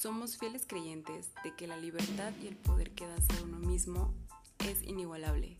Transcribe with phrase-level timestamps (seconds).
[0.00, 4.14] Somos fieles creyentes de que la libertad y el poder que da ser uno mismo
[4.60, 5.58] es inigualable,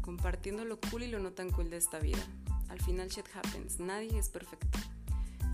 [0.00, 2.26] compartiendo lo cool y lo no tan cool de esta vida.
[2.70, 4.78] Al final shit happens, nadie es perfecto.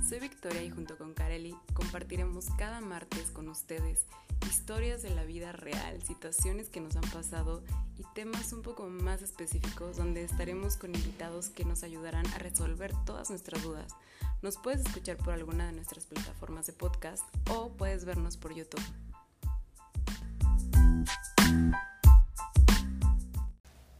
[0.08, 4.06] Soy Victoria y junto con Kareli compartiremos cada martes con ustedes
[4.48, 7.64] historias de la vida real, situaciones que nos han pasado
[7.98, 12.92] y temas un poco más específicos donde estaremos con invitados que nos ayudarán a resolver
[13.04, 13.96] todas nuestras dudas.
[14.42, 18.84] Nos puedes escuchar por alguna de nuestras plataformas de podcast o puedes vernos por YouTube.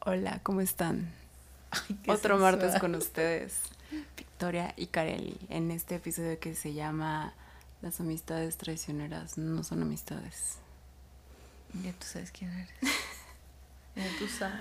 [0.00, 1.10] Hola, ¿cómo están?
[2.06, 3.60] Otro martes con ustedes,
[4.16, 7.32] Victoria y Kareli, en este episodio que se llama
[7.80, 10.58] Las amistades traicioneras no son amistades.
[11.82, 12.74] Ya tú sabes quién eres.
[13.96, 14.60] ya tú sabes.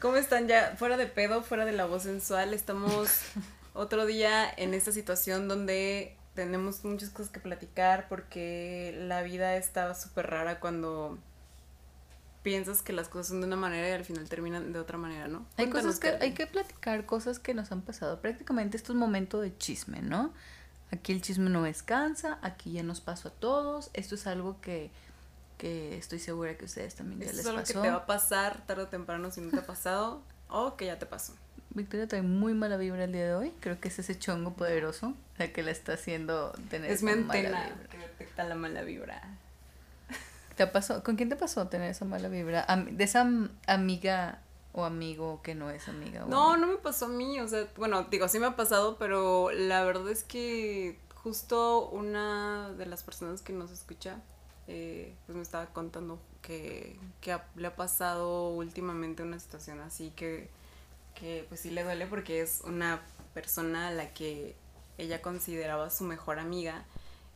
[0.00, 0.76] ¿Cómo están ya?
[0.76, 3.10] Fuera de pedo, fuera de la voz sensual, estamos
[3.74, 9.94] otro día en esta situación donde tenemos muchas cosas que platicar porque la vida está
[9.94, 11.18] súper rara cuando
[12.42, 15.28] piensas que las cosas son de una manera y al final terminan de otra manera,
[15.28, 15.46] ¿no?
[15.56, 18.20] Hay cosas que hay que platicar cosas que nos han pasado.
[18.20, 20.32] Prácticamente esto es un momento de chisme, ¿no?
[20.92, 23.90] Aquí el chisme no descansa, aquí ya nos pasó a todos.
[23.92, 24.90] Esto es algo que,
[25.58, 27.50] que estoy segura que ustedes también ya les pasó.
[27.50, 30.22] Es algo que te va a pasar tarde o temprano si no te ha pasado
[30.48, 31.34] o que ya te pasó.
[31.70, 33.52] Victoria trae muy mala vibra el día de hoy.
[33.60, 37.32] Creo que es ese chongo poderoso la que la está haciendo tener es esa mala
[37.32, 37.88] vibra.
[37.90, 39.22] que detecta la mala vibra.
[40.56, 41.02] ¿Te pasó?
[41.02, 42.66] ¿Con quién te pasó tener esa mala vibra?
[42.90, 43.26] De esa
[43.66, 44.40] amiga
[44.72, 46.26] o amigo que no es amiga.
[46.28, 47.40] no, no me pasó a mí.
[47.40, 52.70] O sea, bueno, digo, sí me ha pasado, pero la verdad es que justo una
[52.72, 54.18] de las personas que nos escucha,
[54.66, 60.48] eh, pues me estaba contando que, que le ha pasado últimamente una situación así que
[61.20, 63.02] que pues sí le duele porque es una
[63.34, 64.56] persona a la que
[64.98, 66.84] ella consideraba su mejor amiga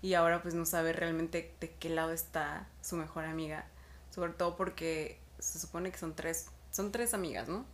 [0.03, 3.67] y ahora pues no sabe realmente de qué lado está su mejor amiga,
[4.11, 7.65] sobre todo porque se supone que son tres, son tres amigas, ¿no?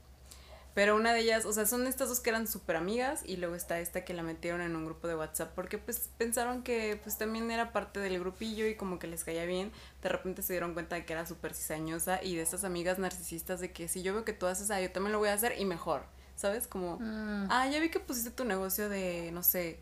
[0.75, 3.57] Pero una de ellas, o sea, son estas dos que eran súper amigas y luego
[3.57, 7.19] está esta que la metieron en un grupo de WhatsApp porque pues pensaron que pues
[7.19, 9.73] también era parte del grupillo y como que les caía bien.
[10.03, 13.61] De repente se dieron cuenta de que era súper cizañosa y de estas amigas narcisistas
[13.61, 15.55] de que si yo veo que tú haces eso, yo también lo voy a hacer
[15.59, 16.05] y mejor,
[16.37, 16.69] ¿sabes?
[16.69, 17.49] Como, mm.
[17.51, 19.81] ah, ya vi que pusiste tu negocio de, no sé,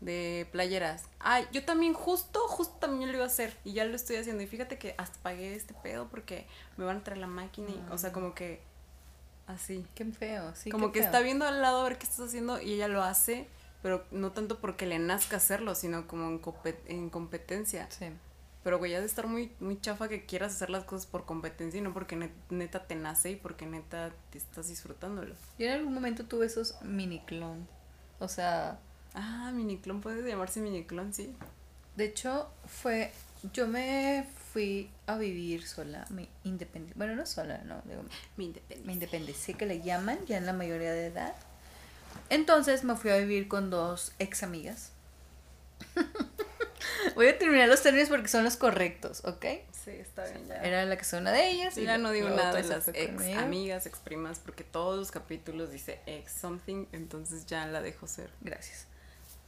[0.00, 1.04] de playeras.
[1.18, 4.42] Ay, yo también justo, justo también lo iba a hacer y ya lo estoy haciendo
[4.42, 6.46] y fíjate que hasta pagué este pedo porque
[6.78, 8.12] me van a traer la máquina y, o sea, mm.
[8.14, 8.69] como que
[9.50, 9.84] así.
[9.94, 10.70] Qué feo, sí.
[10.70, 13.48] Como que está viendo al lado a ver qué estás haciendo y ella lo hace,
[13.82, 16.40] pero no tanto porque le nazca hacerlo, sino como en,
[16.86, 17.88] en competencia.
[17.90, 18.06] Sí.
[18.62, 21.78] Pero güey, ya de estar muy, muy chafa que quieras hacer las cosas por competencia
[21.78, 25.34] y no porque neta te nace y porque neta te estás disfrutándolo.
[25.58, 27.66] Yo en algún momento tuve esos mini clon.
[28.18, 28.78] O sea.
[29.14, 31.34] Ah, mini clon, puede llamarse mini clon, sí.
[31.96, 33.12] De hecho, fue.
[33.52, 36.98] Yo me fui a vivir sola, me independiente.
[36.98, 38.02] Bueno, no sola, no, digo,
[38.36, 38.86] me independencia.
[38.86, 41.34] Me independencia, que le llaman ya en la mayoría de edad.
[42.28, 44.92] Entonces me fui a vivir con dos ex amigas.
[47.14, 49.44] Voy a terminar los términos porque son los correctos, ¿ok?
[49.72, 50.46] Sí, está bien.
[50.46, 50.56] Ya.
[50.56, 51.76] Era la que son una de ellas.
[51.78, 55.70] y ya no digo nada de las ex amigas, ex primas, porque todos los capítulos
[55.70, 58.30] dice ex something, entonces ya la dejo ser.
[58.40, 58.86] Gracias.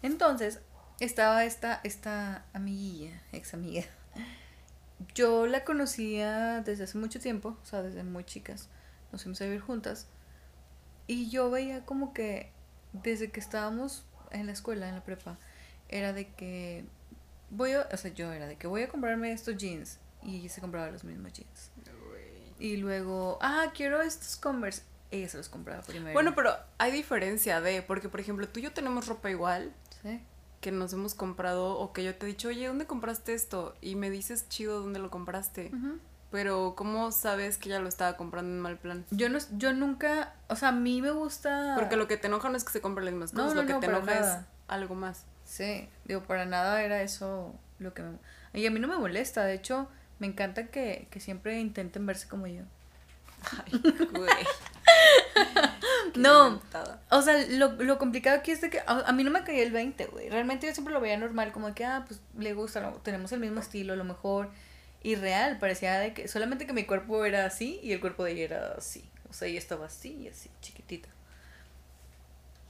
[0.02, 0.60] Entonces,
[1.04, 3.82] estaba esta, esta amiguilla, ex amiga,
[5.14, 8.68] yo la conocía desde hace mucho tiempo, o sea, desde muy chicas.
[9.10, 10.06] Nos fuimos a vivir juntas.
[11.06, 12.50] Y yo veía como que
[12.92, 15.38] desde que estábamos en la escuela, en la prepa,
[15.88, 16.84] era de que
[17.50, 20.48] voy a, o sea, yo era de que voy a comprarme estos jeans y ella
[20.48, 21.70] se compraba los mismos jeans.
[22.58, 24.82] Y luego, ah, quiero estos Converse.
[25.10, 26.14] Ella se los compraba primero.
[26.14, 29.74] Bueno, pero hay diferencia de, porque por ejemplo, tú y yo tenemos ropa igual.
[30.00, 30.22] Sí
[30.62, 33.74] que nos hemos comprado o que yo te he dicho, oye, ¿dónde compraste esto?
[33.82, 35.72] Y me dices chido dónde lo compraste.
[36.30, 39.04] Pero ¿cómo sabes que ella lo estaba comprando en mal plan?
[39.10, 41.74] Yo no, yo nunca, o sea, a mí me gusta...
[41.76, 43.74] Porque lo que te enoja no es que se compren las mismas cosas, lo que
[43.74, 45.26] te enoja es algo más.
[45.44, 48.12] Sí, digo, para nada era eso lo que me...
[48.54, 49.88] Y a mí no me molesta, de hecho,
[50.20, 52.62] me encanta que, que siempre intenten verse como yo.
[53.50, 53.82] Ay,
[54.12, 54.30] güey.
[56.16, 56.60] no,
[57.10, 59.72] o sea, lo, lo, complicado aquí es de que a, mí no me caía el
[59.72, 60.28] 20, güey.
[60.28, 63.40] Realmente yo siempre lo veía normal, como de que, ah, pues le gusta, tenemos el
[63.40, 64.50] mismo estilo, a lo mejor.
[65.02, 68.32] Y real, parecía de que solamente que mi cuerpo era así y el cuerpo de
[68.32, 69.04] ella era así.
[69.28, 71.08] O sea, ella estaba así y así, chiquitita.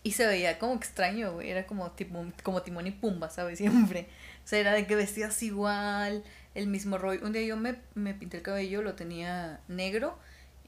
[0.03, 1.51] Y se veía como extraño, güey.
[1.51, 3.59] Era como, tipo, como Timón y Pumba, ¿sabes?
[3.59, 4.09] Siempre.
[4.45, 6.25] O sea, era de que vestías igual,
[6.55, 7.25] el mismo rollo.
[7.25, 10.19] Un día yo me, me pinté el cabello, lo tenía negro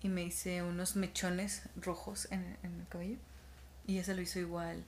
[0.04, 3.16] y me hice unos mechones rojos en, en el cabello.
[3.86, 4.84] Y ese lo hizo igual.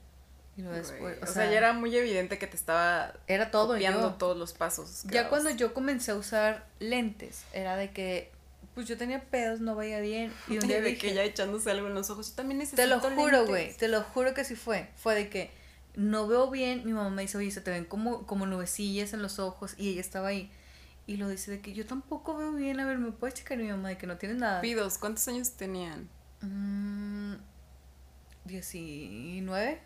[0.58, 4.14] Y luego después, o, sea, ya era muy evidente que te estaba era todo copiando
[4.14, 5.04] todos los pasos.
[5.04, 8.30] Ya cuando yo comencé a usar lentes, era de que
[8.74, 10.32] pues yo tenía pedos, no veía bien.
[10.48, 12.88] Y un día de que ya echándose algo en los ojos, yo también necesito Te
[12.88, 14.90] lo juro, güey, te lo juro que sí fue.
[14.96, 15.50] Fue de que
[15.94, 19.22] no veo bien, mi mamá me dice, oye, se te ven como, como nubecillas en
[19.22, 20.50] los ojos, y ella estaba ahí.
[21.06, 23.68] Y lo dice de que yo tampoco veo bien, a ver, ¿me puedes checar mi
[23.68, 24.60] mamá de que no tiene nada?
[24.60, 26.08] Pidos, ¿cuántos años tenían?
[26.40, 27.34] Mm,
[28.44, 29.80] 19.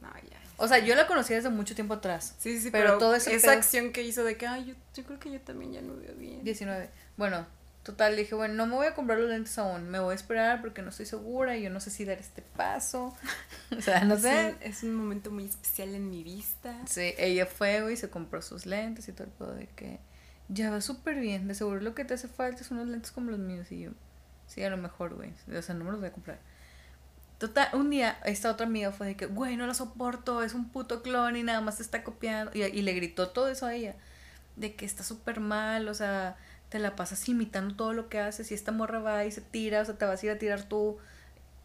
[0.00, 0.40] No, ya.
[0.56, 2.34] O sea, yo la conocí desde mucho tiempo atrás.
[2.38, 5.18] Sí, sí, sí, pero, toda esa acción que hizo de que, ay, yo, yo creo
[5.18, 6.42] que yo también ya no veo bien.
[6.44, 6.90] 19.
[7.16, 7.46] Bueno,
[7.88, 10.60] Total, dije, bueno, no me voy a comprar los lentes aún, me voy a esperar
[10.60, 13.16] porque no estoy segura y yo no sé si dar este paso.
[13.78, 14.56] o sea, no sé.
[14.60, 16.76] es un momento muy especial en mi vista.
[16.86, 20.00] Sí, ella fue, güey, se compró sus lentes y todo el pedo de que
[20.48, 23.30] ya va súper bien, de seguro lo que te hace falta son unos lentes como
[23.30, 23.90] los míos y yo,
[24.46, 26.38] sí, a lo mejor, güey, o sea, no me los voy a comprar.
[27.38, 30.70] Total, un día esta otra amiga fue de que, güey, no lo soporto, es un
[30.70, 32.50] puto clon y nada más te está copiando.
[32.52, 33.94] Y, y le gritó todo eso a ella,
[34.56, 36.36] de que está súper mal, o sea,
[36.68, 39.82] te la pasas imitando todo lo que haces y esta morra va y se tira,
[39.82, 40.98] o sea, te vas a ir a tirar tú.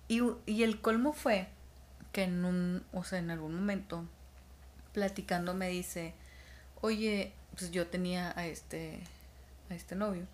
[0.07, 1.47] Y, y el colmo fue
[2.11, 4.05] que en un, o sea, en algún momento,
[4.93, 6.13] platicando me dice,
[6.83, 8.99] oye, pues yo tenía a este,
[9.69, 10.27] a este novio.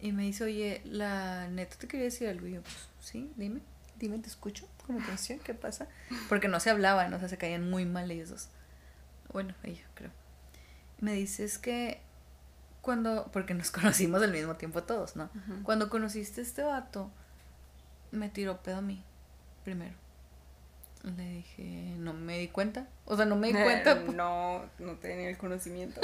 [0.00, 2.46] Y me dice, oye, la neta te quería decir algo.
[2.48, 3.60] Y yo, pues, sí, dime,
[3.98, 5.86] dime, te escucho con atención, ¿qué pasa?
[6.28, 8.48] Porque no se hablaban, o sea, se caían muy mal ellos dos.
[9.32, 10.10] Bueno, ella, creo.
[11.00, 12.00] Me dice, es que
[12.80, 15.30] cuando, porque nos conocimos al mismo tiempo todos, ¿no?
[15.62, 17.12] Cuando conociste a este vato,
[18.10, 19.04] me tiró pedo a mí,
[19.62, 19.94] primero.
[21.02, 22.86] Le dije, no me di cuenta.
[23.06, 23.94] O sea, no me di cuenta.
[24.14, 26.00] no, no tenía el conocimiento.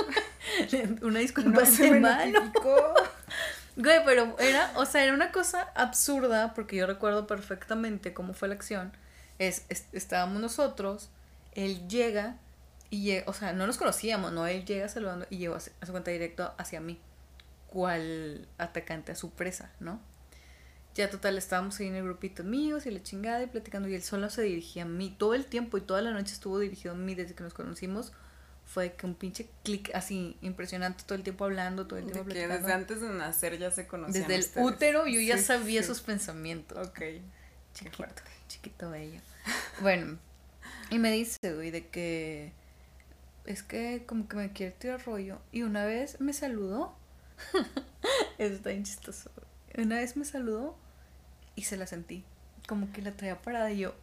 [1.02, 2.52] una disculpa no se mano.
[3.76, 8.48] Güey, pero era, o sea, era una cosa absurda, porque yo recuerdo perfectamente cómo fue
[8.48, 8.90] la acción.
[9.38, 11.10] Es, estábamos nosotros,
[11.52, 12.36] él llega,
[12.88, 14.46] y, o sea, no nos conocíamos, ¿no?
[14.46, 16.98] Él llega saludando y llegó a, su cuenta directo hacia mí,
[17.66, 20.00] cual atacante a su presa, ¿no?
[20.96, 24.02] Ya total, estábamos ahí en el grupito amigos y la chingada y platicando y él
[24.02, 26.96] solo se dirigía a mí todo el tiempo y toda la noche estuvo dirigido a
[26.96, 28.14] mí desde que nos conocimos.
[28.64, 32.34] Fue que un pinche clic así impresionante todo el tiempo hablando, todo el tiempo de
[32.34, 36.00] que desde antes de nacer ya se conocían Desde el útero yo ya sabía sus
[36.00, 36.88] pensamientos.
[36.88, 37.00] Ok.
[37.74, 39.20] Chiquito, chiquito bello.
[39.82, 40.18] bueno,
[40.88, 42.54] y me dice, güey, de que
[43.44, 45.40] es que como que me quiere tirar rollo.
[45.52, 46.96] Y una vez me saludó.
[48.38, 49.30] Eso está bien chistoso.
[49.76, 50.85] Una vez me saludó
[51.56, 52.24] y se la sentí.
[52.68, 53.94] Como que la traía parada y yo.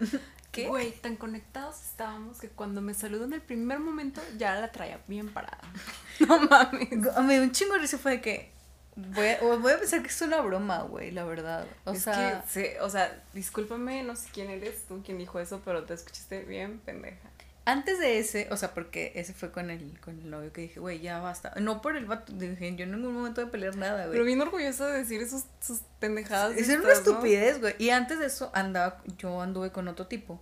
[0.52, 0.66] ¿Qué?
[0.66, 5.00] Güey, tan conectados estábamos que cuando me saludó en el primer momento ya la traía
[5.06, 5.60] bien parada.
[6.26, 6.90] No mames.
[7.22, 8.52] Me dio un chingo de risa fue de que.
[8.96, 11.64] Voy a, voy a pensar que es una broma, güey, la verdad.
[11.84, 12.44] O sea.
[12.52, 16.42] Que, o sea, discúlpame, no sé quién eres tú quien dijo eso, pero te escuchaste
[16.42, 17.30] bien pendeja.
[17.68, 20.80] Antes de ese, o sea, porque ese fue con el, con el novio que dije,
[20.80, 21.52] güey, ya basta.
[21.60, 24.12] No por el vato, dije, yo en ningún momento de pelear nada, güey.
[24.12, 26.56] Pero bien orgullosa de decir esos, sus pendejadas.
[26.56, 27.74] Es una estupidez, güey.
[27.78, 30.40] Y antes de eso andaba, yo anduve con otro tipo,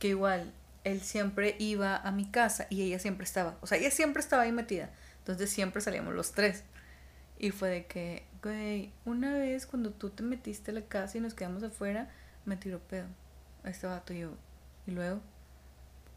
[0.00, 0.52] que igual,
[0.82, 4.42] él siempre iba a mi casa y ella siempre estaba, o sea, ella siempre estaba
[4.42, 4.90] ahí metida.
[5.18, 6.64] Entonces siempre salíamos los tres.
[7.38, 11.20] Y fue de que, güey, una vez cuando tú te metiste a la casa y
[11.20, 12.10] nos quedamos afuera,
[12.44, 13.06] me tiró pedo
[13.62, 14.32] a este vato y yo.
[14.88, 15.20] Y luego,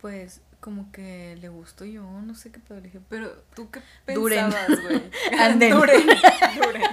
[0.01, 2.99] pues como que le gustó yo, no sé qué pedo le dije.
[3.09, 5.03] Pero tú qué pensabas, güey.
[5.69, 6.07] Duren.
[6.55, 6.83] Duren.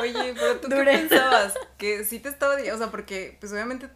[0.00, 1.54] Oye, pero tú qué pensabas?
[1.76, 3.88] Que sí te estaba, o sea, porque pues obviamente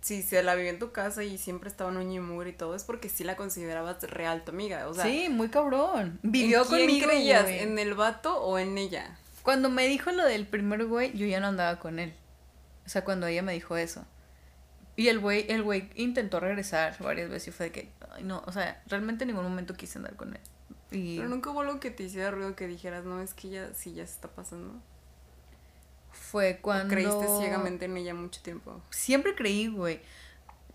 [0.00, 2.84] si se la vivió en tu casa y siempre estaba en un y todo, es
[2.84, 5.04] porque sí la considerabas real tu amiga, o sea.
[5.04, 6.18] Sí, muy cabrón.
[6.22, 7.46] Vivió ¿en quién creías?
[7.48, 9.18] ¿En el vato o en ella?
[9.42, 12.14] Cuando me dijo lo del primer güey, yo ya no andaba con él.
[12.86, 14.06] O sea, cuando ella me dijo eso.
[14.98, 18.42] Y el güey, el güey intentó regresar varias veces y fue de que, ay, no,
[18.46, 20.40] o sea, realmente en ningún momento quise andar con él.
[20.90, 21.18] Y...
[21.18, 23.94] Pero nunca hubo algo que te hiciera ruido que dijeras, no, es que ya sí
[23.94, 24.74] ya se está pasando.
[26.10, 26.92] Fue cuando...
[26.92, 28.82] creíste ciegamente en ella mucho tiempo.
[28.90, 30.00] Siempre creí, güey.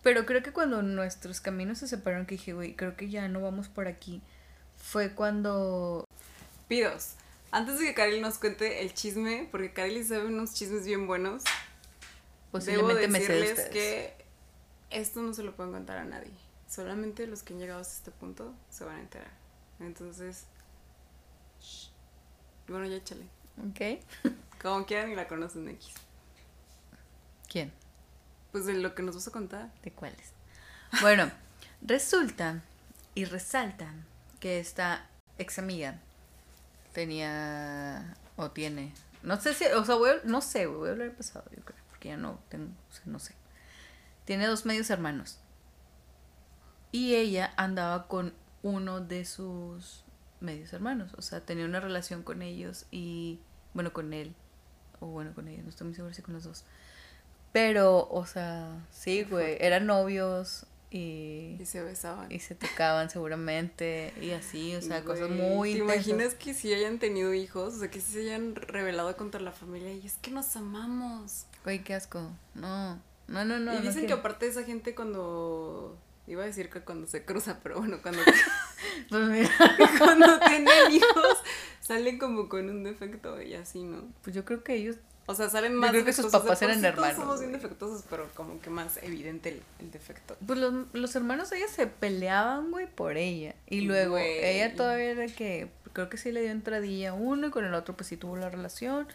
[0.03, 3.41] Pero creo que cuando nuestros caminos se separaron, que dije, güey, creo que ya no
[3.41, 4.21] vamos por aquí.
[4.77, 6.07] Fue cuando...
[6.69, 7.15] Pidos.
[7.51, 11.43] Antes de que Karel nos cuente el chisme, porque Karel sabe unos chismes bien buenos.
[12.53, 14.13] Posiblemente Debo decirles que
[14.91, 16.29] esto no se lo pueden contar a nadie.
[16.69, 19.31] Solamente los que han llegado hasta este punto se van a enterar.
[19.79, 20.45] Entonces,
[22.67, 23.25] bueno, ya échale.
[23.57, 24.03] Ok.
[24.61, 25.95] Como quieran y la conocen X.
[27.49, 27.73] ¿Quién?
[28.51, 29.73] Pues de lo que nos vas a contar.
[29.81, 30.33] ¿De cuáles?
[31.01, 31.31] Bueno,
[31.81, 32.61] resulta
[33.15, 33.91] y resalta
[34.39, 35.99] que esta ex amiga
[36.93, 38.93] tenía o tiene,
[39.23, 42.09] no sé si, o sea, voy, no sé, voy a hablar pasado, yo creo que
[42.09, 43.33] ya no tengo, o sea, no sé.
[44.25, 45.39] Tiene dos medios hermanos.
[46.91, 50.03] Y ella andaba con uno de sus
[50.41, 51.13] medios hermanos.
[51.17, 53.39] O sea, tenía una relación con ellos y,
[53.73, 54.35] bueno, con él.
[54.99, 56.65] O bueno, con ella, no estoy muy segura si con los dos.
[57.53, 61.55] Pero, o sea, sí, güey, eran novios y...
[61.61, 62.29] Y se besaban.
[62.29, 66.07] Y se tocaban seguramente y así, o sea, cosas muy ¿Te intensas.
[66.07, 67.75] imaginas que si hayan tenido hijos?
[67.75, 71.45] O sea, que si se hayan revelado contra la familia y es que nos amamos.
[71.63, 72.29] Güey, qué asco.
[72.55, 72.95] No,
[73.27, 73.73] no, no, no.
[73.73, 75.97] y no dicen que aparte esa gente cuando...
[76.25, 78.21] Iba a decir que cuando se cruza, pero bueno, cuando,
[79.09, 79.49] Pues mira,
[79.97, 81.37] cuando tienen hijos
[81.81, 84.05] salen como con un defecto y así, ¿no?
[84.21, 86.75] pues yo creo que ellos O sea, salen Yo más creo que sus papás eran
[86.77, 87.61] sí todos hermanos, somos bien güey.
[87.61, 90.37] defectuosos, pero como que más evidente el, el defecto.
[90.47, 93.55] Pues los, los hermanos ella se peleaban, güey, por ella.
[93.67, 94.45] Y luego Güey.
[94.45, 97.73] ella todavía era que, creo que sí le dio entradilla a uno y con el
[97.73, 99.07] otro pues sí tuvo la relación.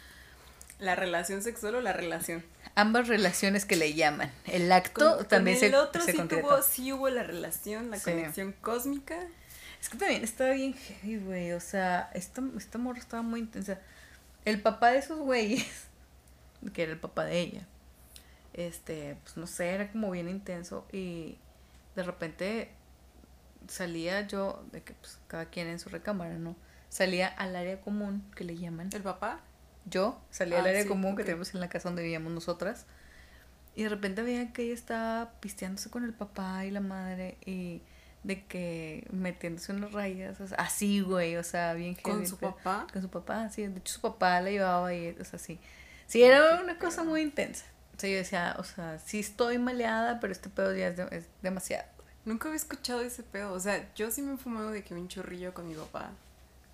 [0.79, 2.43] ¿La relación sexual o la relación?
[2.75, 4.31] Ambas relaciones que le llaman.
[4.45, 7.91] El acto Con- también con el se, otro se sí tuvo, sí hubo la relación,
[7.91, 8.11] la Sí.
[8.11, 9.17] conexión cósmica.
[9.81, 11.51] Es que también estaba bien heavy, güey.
[11.53, 13.79] O sea, esta, esta morra estaba muy intensa.
[14.45, 15.65] El papá de esos güeyes,
[16.73, 17.61] que era el papá de ella,
[18.53, 20.85] este, pues no sé, era como bien intenso.
[20.93, 21.37] Y
[21.95, 22.71] de repente
[23.67, 26.55] salía yo, de que pues cada quien en su recámara, ¿no?
[26.87, 28.89] Salía al área común, que le llaman.
[28.93, 29.41] ¿El papá?
[29.89, 32.85] Yo salía al Ah, área sí, común que tenemos en la casa donde vivíamos nosotras.
[33.75, 37.81] Y de repente veía que ella estaba pisteándose con el papá y la madre y
[38.23, 42.37] de que metiéndose unas rayas, o sea, así, güey, o sea, bien ¿Con heavy, su
[42.37, 42.87] pero- papá?
[42.91, 45.57] Con su papá, sí, de hecho su papá la llevaba y, o sea, sí.
[46.07, 47.63] Sí, era una cosa muy intensa.
[47.95, 51.07] O sea, yo decía, o sea, sí estoy maleada, pero este pedo ya es, de-
[51.11, 51.85] es demasiado.
[52.25, 53.53] Nunca había escuchado ese pedo.
[53.53, 56.09] O sea, yo sí me he fumado de que un chorrillo con mi papá.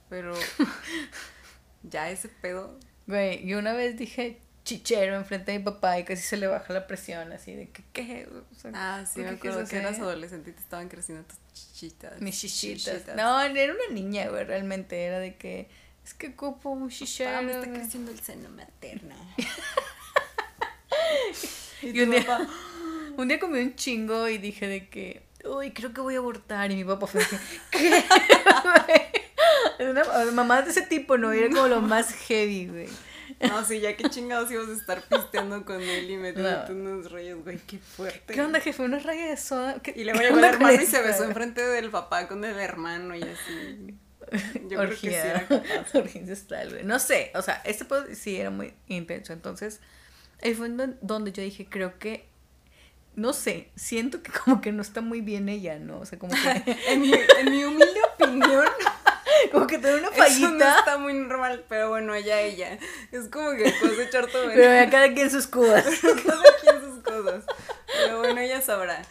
[0.10, 0.34] Pero
[1.84, 2.78] ya ese pedo.
[3.08, 6.74] Güey, yo una vez dije chichero enfrente de mi papá y casi se le baja
[6.74, 8.28] la presión, así de que, ¿qué?
[8.52, 11.38] O sea, Ah, sí, ¿por me acuerdo que eras adolescente y te estaban creciendo tus
[11.54, 12.20] chichitas.
[12.20, 12.94] Mis chichitas.
[12.96, 13.16] Chichitas.
[13.16, 15.04] No, era una niña, güey, realmente.
[15.04, 15.68] Era de que
[16.04, 17.30] es que ocupo un chichero.
[17.32, 19.16] Papá, me está creciendo el seno materno.
[21.84, 22.48] Y y un día- papá,
[23.18, 26.72] Un día comí un chingo y dije de que, uy, creo que voy a abortar.
[26.72, 27.38] Y mi papá fue de que,
[27.70, 28.04] ¿qué?
[29.80, 31.32] Una mamá de ese tipo, ¿no?
[31.32, 32.88] Era como lo más heavy, güey.
[33.42, 36.92] No, sí, ya qué chingados ibas a estar pisteando con él y metiéndote No.
[36.94, 38.34] unos rollos, güey, qué fuerte.
[38.34, 38.82] ¿Qué onda, jefe?
[38.84, 39.80] ¿Una raya de soda?
[39.82, 42.58] ¿Qué- Y le el onda con hermano y se besó enfrente del papá con el
[42.58, 43.96] hermano y así.
[44.70, 45.46] Yo creo que sí era
[46.72, 46.84] güey.
[46.84, 49.34] No sé, o sea, este sí era muy intenso.
[49.34, 49.82] Entonces,
[50.42, 50.70] ahí fue
[51.02, 52.28] donde yo dije, creo que,
[53.16, 56.00] no sé, siento que como que no está muy bien ella, ¿no?
[56.00, 58.66] O sea, como que, En mi, en mi humilde opinión,
[59.56, 60.80] como que tiene una eso no fallita.
[60.80, 62.78] está muy normal, pero bueno, ella, ella.
[63.12, 65.84] Es como que puedes echar todo Pero cada quien sus cubas.
[66.02, 67.44] cada quien sus cosas.
[67.88, 69.02] Pero bueno, ella sabrá.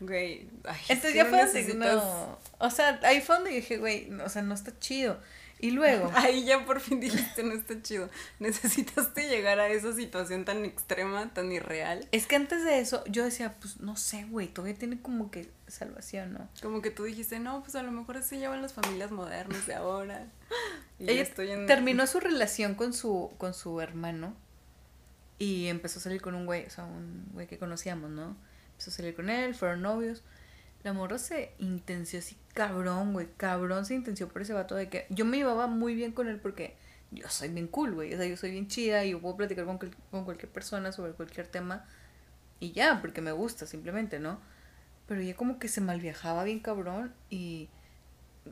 [0.00, 0.48] Güey,
[0.88, 2.38] Entonces ya fue necesitas- no.
[2.58, 5.18] O sea, ahí fue donde dije, güey, o sea, no está chido.
[5.64, 8.10] Y luego, Ahí ya por fin dijiste, no está chido.
[8.38, 12.06] Necesitaste llegar a esa situación tan extrema, tan irreal.
[12.12, 15.48] es que antes de eso, yo decía, pues no sé, güey, todavía tiene como que
[15.66, 16.50] salvación, ¿no?
[16.60, 19.74] Como que tú dijiste, no, pues a lo mejor así llevan las familias modernas de
[19.74, 20.26] ahora.
[20.98, 21.66] Y Ella estoy en...
[21.66, 24.36] terminó su relación con su, con su hermano
[25.38, 28.36] y empezó a salir con un güey, o sea, un güey que conocíamos, ¿no?
[28.72, 30.22] Empezó a salir con él, fueron novios.
[30.84, 35.06] La morra se intenció así, cabrón, güey, cabrón se intenció por ese vato de que
[35.08, 36.76] yo me llevaba muy bien con él porque
[37.10, 39.64] yo soy bien cool, güey, o sea, yo soy bien chida y yo puedo platicar
[39.64, 41.86] con, con cualquier persona sobre cualquier tema
[42.60, 44.38] y ya, porque me gusta simplemente, ¿no?
[45.06, 47.68] Pero ella como que se malviajaba bien cabrón y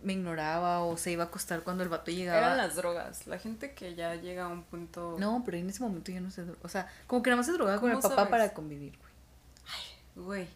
[0.03, 2.39] me ignoraba o se iba a acostar cuando el vato llegaba.
[2.39, 3.27] Eran las drogas.
[3.27, 5.17] La gente que ya llega a un punto...
[5.19, 6.65] No, pero en ese momento ya no se drogaba.
[6.65, 8.31] O sea, como que nada más se drogaba con el ¿Cómo papá sabes?
[8.31, 9.13] para convivir, güey.
[10.15, 10.49] Güey,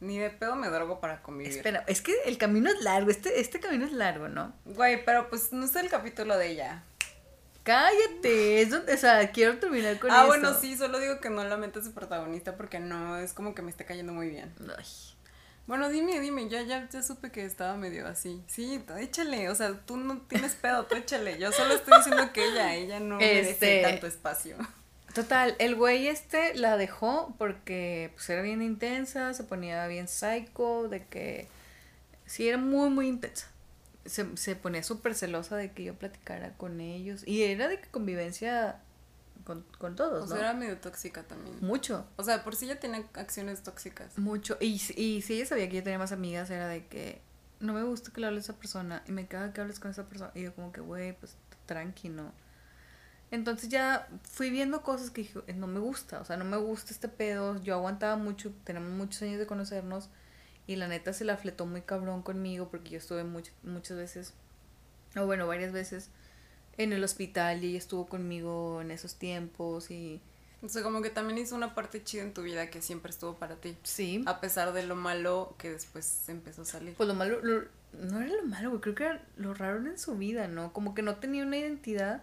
[0.00, 1.56] ni de pedo me drogo para convivir.
[1.56, 3.10] Espera, es que el camino es largo.
[3.10, 4.54] Este, este camino es largo, ¿no?
[4.64, 6.84] Güey, pero pues no está el capítulo de ella.
[7.62, 8.62] Cállate.
[8.62, 10.26] Es donde, o sea, quiero terminar con ah, eso.
[10.26, 13.62] bueno, sí, solo digo que no la metas de protagonista porque no es como que
[13.62, 14.54] me esté cayendo muy bien.
[14.76, 14.84] Ay.
[15.66, 18.42] Bueno, dime, dime, ya, ya, ya supe que estaba medio así.
[18.48, 21.38] Sí, échale, o sea, tú no tienes pedo, tú échale.
[21.38, 24.56] Yo solo estoy diciendo que ella, ella no merece Este- tanto espacio.
[25.14, 30.88] Total, el güey este la dejó porque pues era bien intensa, se ponía bien psycho,
[30.88, 31.48] de que
[32.26, 33.48] sí era muy, muy intensa.
[34.06, 37.26] Se, se ponía súper celosa de que yo platicara con ellos.
[37.26, 38.80] Y era de que convivencia
[39.44, 40.30] con, con todos, O ¿no?
[40.36, 41.56] sea, era medio tóxica también.
[41.60, 42.06] Mucho.
[42.16, 44.16] O sea, por si ella tenía acciones tóxicas.
[44.16, 44.56] Mucho.
[44.60, 47.20] Y, y si ella sabía que yo tenía más amigas, era de que
[47.58, 49.90] no me gusta que le hables a esa persona y me caga que hables con
[49.90, 50.30] esa persona.
[50.34, 51.34] Y yo, como que, güey, pues
[51.66, 52.32] tranqui, ¿no?
[53.30, 56.92] Entonces ya fui viendo cosas que dije, no me gusta, o sea, no me gusta
[56.92, 57.62] este pedo.
[57.62, 60.10] Yo aguantaba mucho, tenemos muchos años de conocernos
[60.66, 64.34] Y la neta se la fletó muy cabrón conmigo porque yo estuve muchas veces,
[65.16, 66.10] o bueno, varias veces
[66.76, 70.20] en el hospital y ella estuvo conmigo en esos tiempos y...
[70.62, 73.34] O sea, como que también hizo una parte chida en tu vida que siempre estuvo
[73.34, 73.76] para ti.
[73.82, 74.22] Sí.
[74.26, 76.94] A pesar de lo malo que después empezó a salir.
[76.94, 77.40] Pues lo malo,
[77.92, 80.72] no era lo malo, güey, creo que era lo raro en su vida, ¿no?
[80.72, 82.22] Como que no tenía una identidad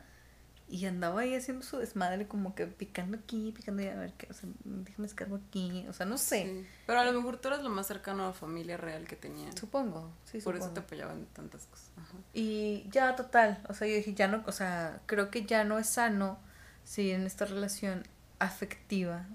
[0.69, 4.27] y andaba ahí haciendo su desmadre, como que picando aquí, picando allá, a ver qué,
[4.29, 6.65] o sea, déjame escarbo aquí, o sea, no sé.
[6.85, 9.49] Pero a lo mejor tú eras lo más cercano a la familia real que tenía.
[9.55, 11.89] Supongo, sí, Por eso te apoyaban tantas cosas.
[11.95, 12.17] Ajá.
[12.33, 15.79] Y ya, total, o sea, yo dije, ya no, o sea, creo que ya no
[15.79, 16.37] es sano
[16.83, 18.03] seguir en esta relación
[18.39, 19.25] afectiva,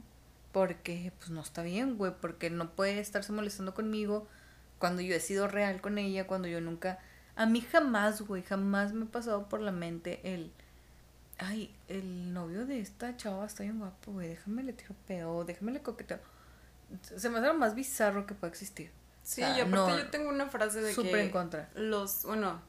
[0.53, 4.29] porque, pues, no está bien, güey, porque no puede estarse molestando conmigo
[4.79, 6.99] cuando yo he sido real con ella, cuando yo nunca...
[7.37, 10.53] A mí jamás, güey, jamás me ha pasado por la mente el
[11.43, 15.73] ay, el novio de esta chava está bien guapo, güey, déjame le tiro peo, déjame
[15.73, 16.21] le coqueteo.
[17.17, 18.91] Se me hace lo más bizarro que puede existir.
[19.23, 21.21] Sí, y aparte yo tengo una frase de que...
[21.21, 21.71] en contra.
[21.75, 22.61] Los, bueno,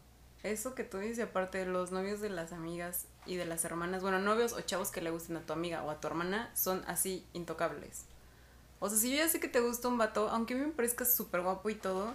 [0.44, 4.02] eso que tú dices, aparte de los novios de las amigas y de las hermanas,
[4.02, 6.84] bueno, novios o chavos que le gusten a tu amiga o a tu hermana, son
[6.88, 8.06] así intocables.
[8.80, 10.72] O sea, si yo ya sé que te gusta un vato, aunque a mí me
[10.72, 12.14] parezca súper guapo y todo,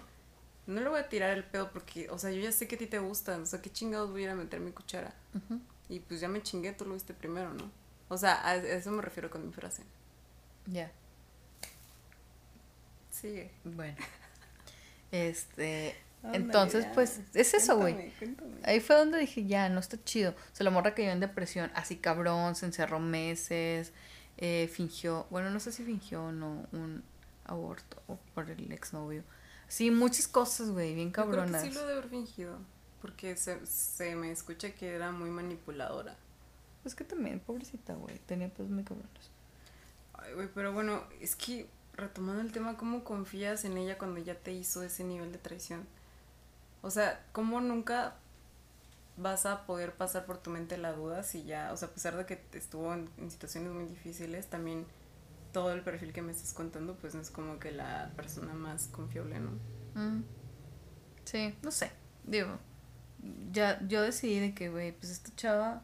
[0.67, 2.79] no le voy a tirar el pedo porque, o sea, yo ya sé que a
[2.79, 5.15] ti te gusta, o sea, qué chingados voy a ir a meter mi cuchara.
[5.88, 7.71] Y pues ya me chingué, tú lo viste primero, ¿no?
[8.09, 9.83] O sea, a eso me refiero con mi frase.
[10.66, 10.90] Ya.
[13.11, 13.50] Sigue.
[13.64, 13.97] Bueno.
[15.11, 15.97] Este.
[16.33, 18.12] entonces, pues, es eso, güey.
[18.62, 20.35] Ahí fue donde dije, ya, no está chido.
[20.52, 23.92] Se la morra cayó en depresión, así cabrón, se encerró meses,
[24.37, 27.02] eh, fingió, bueno, no sé si fingió o no un
[27.45, 29.25] aborto o por el exnovio.
[29.66, 31.62] Sí, muchas cosas, güey, bien cabronas.
[31.62, 32.59] sí lo haber fingido.
[33.00, 36.17] Porque se, se me escucha que era muy manipuladora.
[36.83, 38.19] Pues que también, pobrecita, güey.
[38.21, 39.31] Tenía pues muy cabrones.
[40.14, 44.35] Ay, güey, pero bueno, es que retomando el tema, ¿cómo confías en ella cuando ya
[44.37, 45.87] te hizo ese nivel de traición?
[46.83, 48.17] O sea, ¿cómo nunca
[49.17, 52.16] vas a poder pasar por tu mente la duda si ya, o sea, a pesar
[52.16, 54.87] de que estuvo en, situaciones muy difíciles, también
[55.53, 58.87] todo el perfil que me estás contando, pues no es como que la persona más
[58.88, 59.51] confiable, ¿no?
[59.94, 60.25] Mm.
[61.25, 61.90] Sí, no sé,
[62.25, 62.59] digo,
[63.52, 65.83] ya yo decidí de que, güey, pues esta chava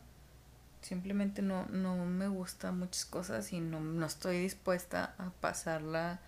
[0.82, 6.20] simplemente no, no me gusta muchas cosas y no, no estoy dispuesta a pasarla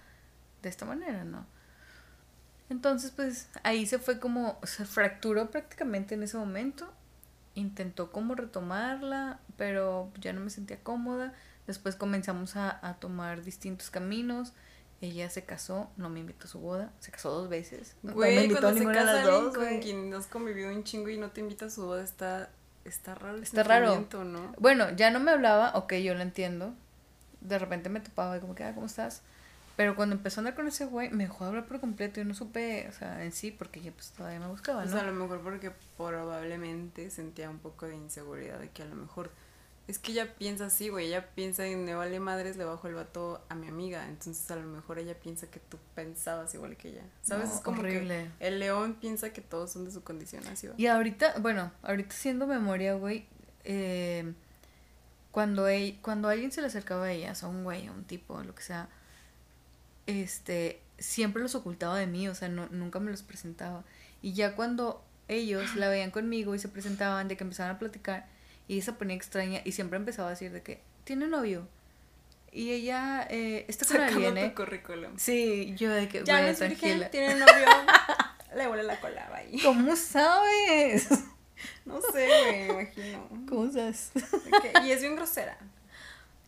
[0.62, 1.46] de esta manera, ¿no?
[2.68, 6.92] Entonces, pues ahí se fue como, se fracturó prácticamente en ese momento.
[7.54, 11.32] Intentó como retomarla, pero ya no me sentía cómoda.
[11.66, 14.52] Después comenzamos a, a tomar distintos caminos.
[15.00, 17.96] Ella se casó, no me invitó a su boda, se casó dos veces.
[18.02, 21.18] Güey, no me invitó cuando se casa dos, con quien has convivido un chingo y
[21.18, 22.50] no te invita a su boda, está,
[22.84, 23.36] está raro.
[23.38, 24.06] Está raro.
[24.24, 24.54] ¿no?
[24.58, 26.72] Bueno, ya no me hablaba, ok, yo lo entiendo.
[27.42, 29.22] De repente me topaba y como que, ah, ¿cómo estás?
[29.76, 32.20] Pero cuando empezó a andar con ese güey, me dejó de hablar por completo.
[32.20, 34.88] y no supe, o sea, en sí, porque ya pues todavía me buscaba, ¿no?
[34.88, 38.86] O sea, a lo mejor porque probablemente sentía un poco de inseguridad de que a
[38.86, 39.30] lo mejor
[39.88, 41.06] es que ella piensa así, güey.
[41.06, 44.08] Ella piensa en me vale madres, le bajo el vato a mi amiga.
[44.08, 47.02] Entonces a lo mejor ella piensa que tú pensabas igual que ella.
[47.22, 47.54] ¿Sabes?
[47.54, 50.74] es como que el león piensa que todos son de su condición, así va.
[50.76, 53.26] Y ahorita, bueno, ahorita siendo memoria, güey,
[53.62, 54.32] eh,
[55.30, 55.66] cuando,
[56.02, 58.62] cuando alguien se le acercaba a ella, o un güey, a un tipo, lo que
[58.62, 58.88] sea,
[60.06, 63.84] este, siempre los ocultaba de mí, o sea, no, nunca me los presentaba.
[64.20, 68.26] Y ya cuando ellos la veían conmigo y se presentaban, de que empezaban a platicar,
[68.68, 71.68] y se ponía extraña y siempre empezaba a decir de que tiene novio.
[72.52, 74.54] Y ella eh, está con alguien, ¿eh?
[74.54, 75.18] currículum.
[75.18, 77.66] Sí, yo de que ya es virgen, tiene novio.
[78.56, 79.58] Le huele la cola ahí.
[79.62, 81.08] ¿Cómo sabes?
[81.86, 83.28] No sé, me imagino.
[83.48, 84.10] ¿Cómo sabes?
[84.84, 85.56] Y es bien grosera.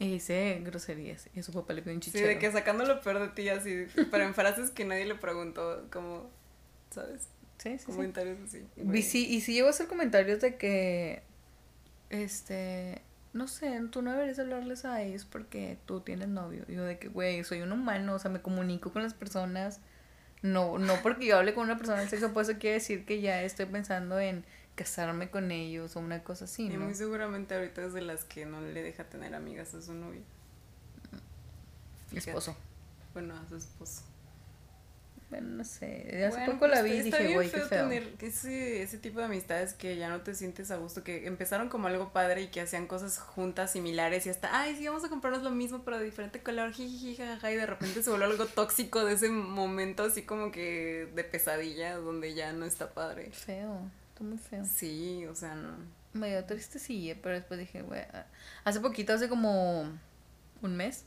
[0.01, 1.29] Y dice groserías.
[1.35, 2.25] Y a su papá le pide un chichero.
[2.25, 5.17] Sí, de que sacando lo peor de ti así, pero en frases que nadie le
[5.17, 6.31] preguntó, como,
[6.91, 7.27] ¿sabes?
[7.57, 7.87] Sí, sí.
[7.87, 8.65] Comentarios así.
[8.77, 11.23] Y sí, y sí llegó a hacer comentarios de que
[12.11, 16.65] este, no sé, tú no deberías hablarles a ellos porque tú tienes novio.
[16.69, 19.81] Yo de que, güey, soy un humano, o sea, me comunico con las personas.
[20.43, 23.21] No, no porque yo hable con una persona de sexo, pues eso quiere decir que
[23.21, 24.45] ya estoy pensando en
[24.77, 26.75] casarme con ellos o una cosa así, ¿no?
[26.75, 29.93] Y muy seguramente ahorita es de las que no le deja tener amigas a su
[29.93, 30.23] novio.
[32.13, 32.57] Esposo.
[33.13, 34.03] Bueno, a su esposo.
[35.31, 36.25] Bueno, no sé.
[36.25, 37.83] Hace poco la pues, vi y dije, güey, qué feo.
[37.83, 41.69] tener ese, ese tipo de amistades que ya no te sientes a gusto, que empezaron
[41.69, 45.11] como algo padre y que hacían cosas juntas, similares y hasta, ay, sí, vamos a
[45.11, 48.47] comprarnos lo mismo pero de diferente color, jiji, jajaja, y de repente se vuelve algo
[48.47, 53.31] tóxico de ese momento así como que de pesadilla, donde ya no está padre.
[53.33, 54.65] Feo, está muy feo.
[54.65, 55.77] Sí, o sea, no.
[56.15, 58.01] Me dio triste, sí, pero después dije, güey,
[58.65, 59.83] hace poquito, hace como
[60.63, 61.05] un mes,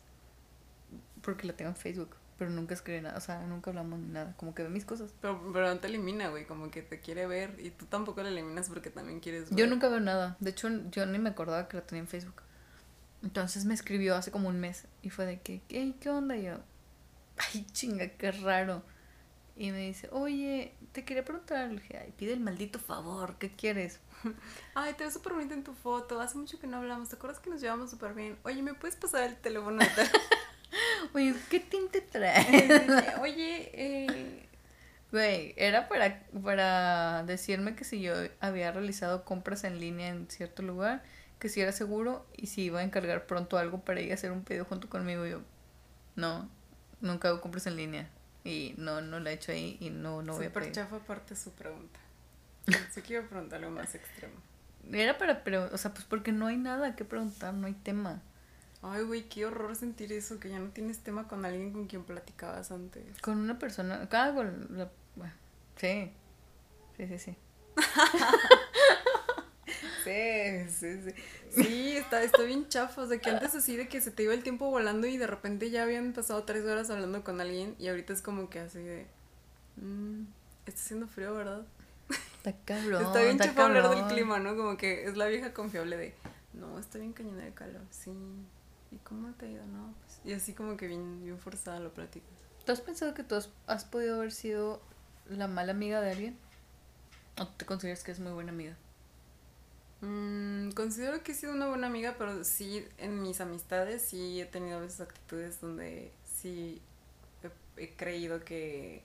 [1.24, 4.34] porque la tengo en Facebook pero nunca escribe nada, o sea, nunca hablamos ni nada,
[4.36, 5.14] como que ve mis cosas.
[5.22, 8.30] Pero, pero no te elimina, güey, como que te quiere ver y tú tampoco la
[8.30, 9.60] eliminas porque también quieres ver.
[9.60, 12.42] Yo nunca veo nada, de hecho yo ni me acordaba que la tenía en Facebook.
[13.22, 16.36] Entonces me escribió hace como un mes y fue de que, hey, ¿qué onda?
[16.36, 16.58] Y yo,
[17.38, 18.82] ay, chinga, qué raro.
[19.56, 23.52] Y me dice, oye, te quería preguntar, le dije, ay, pide el maldito favor, ¿qué
[23.52, 24.00] quieres?
[24.74, 27.40] Ay, te ves súper bonita en tu foto, hace mucho que no hablamos, ¿te acuerdas
[27.40, 28.40] que nos llevamos súper bien?
[28.42, 30.10] Oye, ¿me puedes pasar el teléfono de tal?
[31.14, 33.16] Oye, ¿qué tinte trae?
[33.22, 34.48] Oye, eh...
[35.12, 40.64] Güey, era para, para decirme que si yo había realizado compras en línea en cierto
[40.64, 41.04] lugar,
[41.38, 44.32] que si era seguro y si iba a encargar pronto algo para ir a hacer
[44.32, 45.26] un pedido junto conmigo.
[45.26, 45.42] Y yo,
[46.16, 46.50] no,
[47.02, 48.10] nunca hago compras en línea.
[48.46, 50.72] Y no, no la he hecho ahí y no, no voy a pedir.
[50.72, 52.00] chafa aparte su pregunta.
[52.66, 54.36] Pensé que iba a preguntar algo más extremo.
[54.92, 58.22] Era para, pero, o sea, pues porque no hay nada que preguntar, no hay tema.
[58.84, 62.04] Ay, güey, qué horror sentir eso, que ya no tienes tema con alguien con quien
[62.04, 63.04] platicabas antes.
[63.22, 65.34] Con una persona, cada con la, bueno,
[65.76, 66.12] sí,
[66.98, 67.36] sí, sí, sí.
[70.04, 71.14] Sí, sí, sí.
[71.64, 73.04] Sí, está, está bien chafa.
[73.04, 75.28] O sea, que antes así de que se te iba el tiempo volando y de
[75.28, 78.80] repente ya habían pasado tres horas hablando con alguien y ahorita es como que así
[78.80, 79.06] de...
[79.78, 80.24] "Mm,
[80.66, 81.66] está haciendo frío, ¿verdad?
[82.38, 83.04] Está cabrón.
[83.04, 84.56] está bien chafa hablar del clima, ¿no?
[84.56, 86.16] Como que es la vieja confiable de...
[86.54, 88.12] No, está bien cañona de calor, sí.
[88.92, 89.66] ¿Y cómo te ha ido?
[89.66, 90.22] No, pues...
[90.26, 92.30] Y así como que bien, bien forzada lo platicas.
[92.66, 94.82] ¿Tú has pensado que tú has, has podido haber sido
[95.30, 96.38] la mala amiga de alguien?
[97.40, 98.76] ¿O te consideras que es muy buena amiga?
[100.02, 104.46] Mm, considero que he sido una buena amiga, pero sí en mis amistades sí he
[104.46, 106.82] tenido a veces actitudes donde sí
[107.78, 109.04] he, he creído que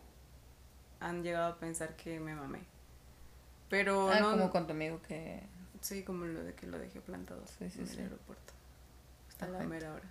[1.00, 2.60] han llegado a pensar que me mamé.
[3.68, 4.30] Pero ah, no.
[4.32, 5.42] como con tu amigo que
[5.80, 7.94] Sí, como lo de que lo dejé plantado Sí, sí, en sí.
[7.94, 8.52] el aeropuerto.
[9.36, 10.04] Está A la mera hora.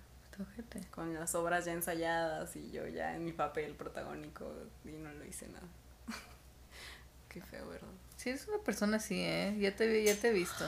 [0.90, 4.52] Con las obras ya ensayadas y yo ya en mi papel protagónico
[4.84, 5.66] y no lo hice nada.
[7.28, 7.88] Qué feo, ¿verdad?
[8.16, 9.56] Sí, eres una persona así, ¿eh?
[9.58, 10.64] Ya te, ya te he visto.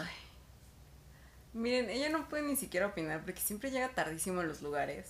[1.52, 5.08] Miren, ella no puede ni siquiera opinar porque siempre llega tardísimo a los lugares.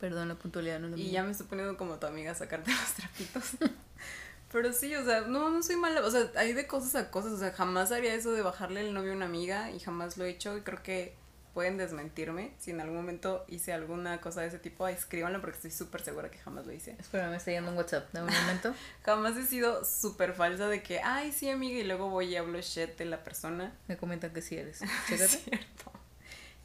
[0.00, 2.34] Perdón, la puntualidad no es lo Y ya me estoy poniendo como tu amiga a
[2.34, 3.50] sacarte los trapitos.
[4.52, 6.04] Pero sí, o sea, no, no soy mala.
[6.04, 7.32] O sea, hay de cosas a cosas.
[7.32, 10.24] O sea, jamás haría eso de bajarle el novio a una amiga y jamás lo
[10.24, 10.56] he hecho.
[10.56, 11.14] Y creo que
[11.58, 12.52] pueden desmentirme.
[12.58, 16.30] Si en algún momento hice alguna cosa de ese tipo, escríbanlo porque estoy súper segura
[16.30, 16.94] que jamás lo hice.
[17.00, 18.08] Espera, me está yendo un WhatsApp.
[18.12, 18.72] Dame un momento.
[19.04, 22.60] Jamás he sido súper falsa de que, ay, sí, amiga, y luego voy y hablo
[22.60, 23.76] shit de la persona.
[23.88, 24.82] Me comentan que sí eres.
[24.82, 25.36] Es Chécate.
[25.36, 25.92] cierto.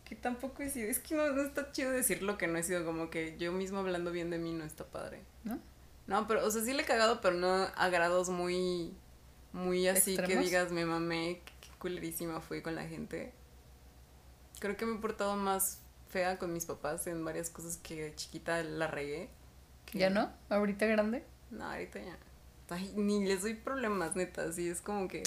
[0.06, 0.88] Que tampoco he sido.
[0.88, 2.86] Es que no, no está chido decir lo que no he sido.
[2.86, 5.24] Como que yo mismo hablando bien de mí no está padre.
[5.44, 5.60] ¿No?
[6.06, 8.94] No, pero, o sea, sí le he cagado, pero no a grados muy,
[9.54, 13.34] muy así que digas, me mamé, qué culerísima fui con la gente.
[14.64, 18.16] Creo que me he portado más fea con mis papás en varias cosas que de
[18.16, 19.28] chiquita la regué.
[19.86, 20.32] que- ¿Ya no?
[20.50, 21.26] ¿Ahorita grande?
[21.52, 22.16] No, ahorita ya.
[22.70, 25.22] Ay, ni les doy problemas, neta, así es como que...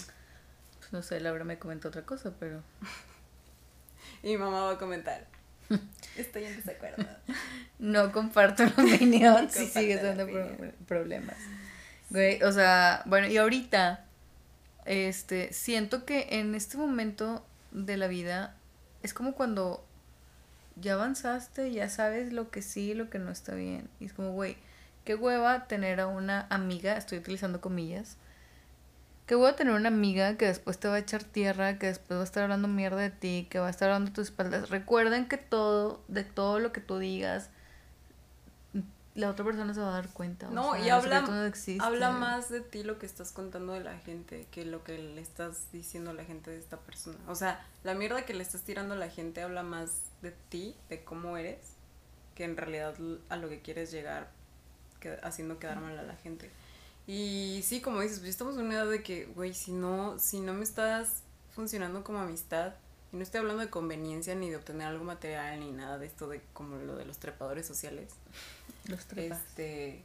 [0.79, 2.63] Pues no sé, Laura me comentó otra cosa, pero...
[4.23, 5.27] Y mi mamá va a comentar.
[6.17, 7.05] Estoy en desacuerdo.
[7.79, 11.37] No comparto la opinión No si sigues dando pro- problemas.
[12.09, 14.03] Güey, o sea, bueno, y ahorita,
[14.87, 18.56] este, siento que en este momento de la vida
[19.07, 19.85] es como cuando
[20.75, 23.89] ya avanzaste, ya sabes lo que sí y lo que no está bien.
[24.01, 24.57] Y es como, güey,
[25.05, 28.17] qué hueva tener a una amiga, estoy utilizando comillas,
[29.27, 32.23] qué hueva tener una amiga que después te va a echar tierra, que después va
[32.23, 34.69] a estar hablando mierda de ti, que va a estar hablando a tus espaldas.
[34.71, 37.49] Recuerden que todo, de todo lo que tú digas,
[39.17, 40.49] la otra persona se va a dar cuenta.
[40.49, 43.81] o No, sea, y habla, no habla más de ti lo que estás contando de
[43.81, 47.19] la gente que lo que le estás diciendo a la gente de esta persona.
[47.27, 50.77] O sea, la mierda que le estás tirando a la gente habla más de ti,
[50.89, 51.59] de cómo eres,
[52.35, 52.95] que en realidad
[53.31, 54.29] a lo que quieres llegar
[55.01, 56.51] que- haciendo quedar mal a la gente.
[57.07, 60.41] Y sí, como dices, pues estamos en una edad de que, güey, si no, si
[60.41, 61.23] no me estás
[61.55, 62.75] funcionando como amistad,
[63.13, 66.27] y no estoy hablando de conveniencia ni de obtener algo material ni nada de esto
[66.29, 68.13] de como lo de los trepadores sociales
[68.89, 69.39] Los trepas.
[69.49, 70.05] este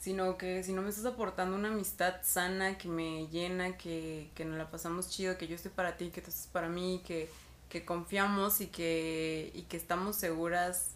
[0.00, 4.46] sino que si no me estás aportando una amistad sana que me llena que, que
[4.46, 7.28] nos la pasamos chido que yo estoy para ti que tú estás para mí que,
[7.68, 10.92] que confiamos y que y que estamos seguras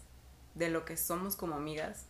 [0.55, 2.05] de lo que somos como amigas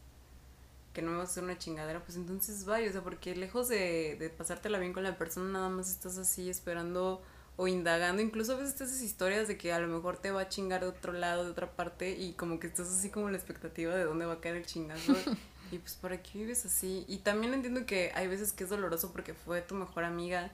[0.94, 3.68] que no me va a hacer una chingadera pues entonces vaya o sea porque lejos
[3.68, 7.22] de, de pasártela bien con la persona nada más estás así esperando
[7.58, 10.42] o indagando, incluso a veces te haces historias de que a lo mejor te va
[10.42, 13.38] a chingar de otro lado, de otra parte, y como que estás así como la
[13.38, 15.14] expectativa de dónde va a caer el chingazo.
[15.72, 17.06] y pues, ¿para qué vives así?
[17.08, 20.52] Y también entiendo que hay veces que es doloroso porque fue tu mejor amiga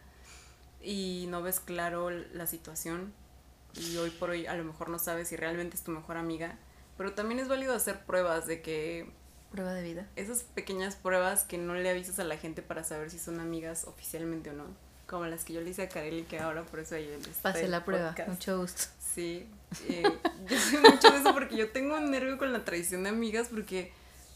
[0.81, 3.13] y no ves claro la situación.
[3.73, 6.57] Y hoy por hoy a lo mejor no sabes si realmente es tu mejor amiga.
[6.97, 9.11] Pero también es válido hacer pruebas de que
[9.51, 10.07] Prueba de vida.
[10.15, 13.83] Esas pequeñas pruebas que no le avisas a la gente para saber si son amigas
[13.85, 14.63] oficialmente o no.
[15.11, 17.83] Como las que yo le hice a Kareli, que ahora por eso ella Pase la
[17.83, 18.83] prueba, mucho gusto.
[19.13, 19.45] Sí,
[19.89, 20.03] eh,
[20.47, 23.49] yo sé mucho de eso porque yo tengo un nervio con la traición de amigas
[23.49, 23.91] porque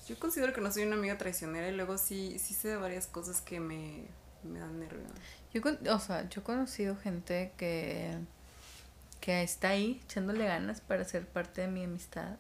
[0.06, 3.08] yo considero que no soy una amiga traicionera y luego sí, sí sé de varias
[3.08, 4.04] cosas que me,
[4.44, 5.06] me dan nervio.
[5.54, 5.62] Yo,
[5.96, 8.14] o sea, yo he conocido gente que,
[9.22, 12.36] que está ahí echándole ganas para ser parte de mi amistad.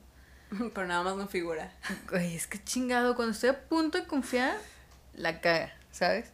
[0.74, 1.72] Pero nada más no figura.
[2.10, 4.58] Güey, es que chingado, cuando estoy a punto de confiar,
[5.14, 6.32] la caga, ¿sabes?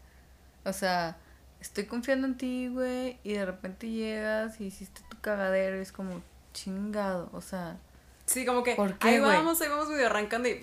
[0.66, 1.18] O sea,
[1.62, 5.92] estoy confiando en ti, güey, y de repente llegas y hiciste tu cagadero y es
[5.92, 6.22] como
[6.54, 7.78] chingado, o sea.
[8.26, 10.60] Sí, como que ahí vamos, ahí vamos medio arrancando y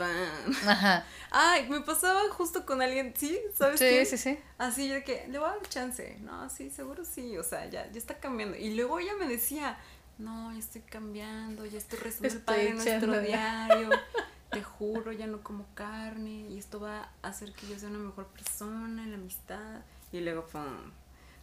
[0.66, 1.04] Ajá.
[1.30, 3.38] Ay, me pasaba justo con alguien, ¿sí?
[3.54, 4.38] ¿Sabes Sí, sí, sí.
[4.56, 6.16] Así de que le voy a dar chance.
[6.20, 8.56] No, sí, seguro sí, o sea, ya, ya está cambiando.
[8.56, 9.78] Y luego ella me decía,
[10.16, 13.90] no, ya estoy cambiando, ya estoy rezando el Padre Nuestro diario.
[14.50, 17.98] Te juro, ya no como carne y esto va a hacer que yo sea una
[17.98, 19.82] mejor persona en la amistad.
[20.12, 20.92] Y luego, pum.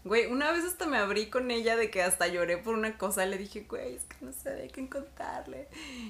[0.06, 3.26] Güey, una vez hasta me abrí con ella de que hasta lloré por una cosa.
[3.26, 5.68] Le dije, güey, es que no sabía qué contarle.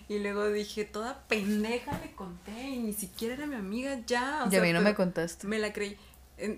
[0.10, 4.44] Y luego dije, toda pendeja le conté y ni siquiera era mi amiga ya.
[4.46, 5.48] O ya a mí no me contaste.
[5.48, 5.98] Me la creí.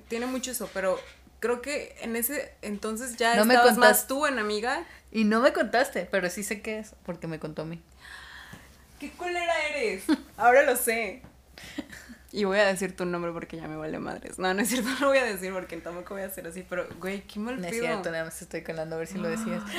[0.08, 1.00] tiene mucho eso, pero
[1.40, 4.84] creo que en ese entonces ya no estabas más tú en amiga.
[5.12, 7.80] Y no me contaste, pero sí sé qué es, porque me contó a mí.
[9.00, 10.06] ¿Qué culera eres?
[10.38, 11.22] Ahora lo sé.
[12.32, 14.38] Y voy a decir tu nombre porque ya me vale madres.
[14.38, 16.66] No, no es cierto, no lo voy a decir porque tampoco voy a hacer así,
[16.68, 19.30] pero, güey, qué mal No es cierto, nada más estoy colando a ver si lo
[19.30, 19.64] decías.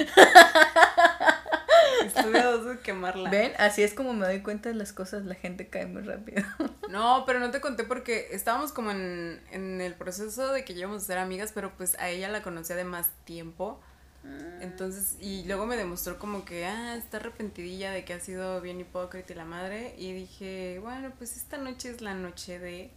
[2.04, 3.28] Estuve a dos de quemarla.
[3.28, 3.52] ¿Ven?
[3.58, 6.44] Así es como me doy cuenta de las cosas, la gente cae muy rápido.
[6.88, 11.02] No, pero no te conté porque estábamos como en, en el proceso de que íbamos
[11.02, 13.78] a ser amigas, pero pues a ella la conocía de más tiempo.
[14.24, 14.58] Ah.
[14.60, 18.80] Entonces, y luego me demostró como que, ah, está arrepentidilla de que ha sido bien
[18.80, 19.94] hipócrita y la madre.
[19.98, 22.90] Y dije, bueno, pues esta noche es la noche de